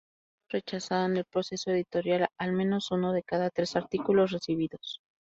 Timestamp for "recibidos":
4.31-4.99